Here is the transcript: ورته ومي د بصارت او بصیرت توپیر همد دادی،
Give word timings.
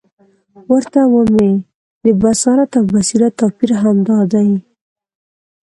ورته 0.73 1.01
ومي 1.13 1.53
د 2.05 2.05
بصارت 2.21 2.71
او 2.77 2.83
بصیرت 2.93 3.33
توپیر 3.39 3.71
همد 3.81 4.05
دادی، 4.09 4.51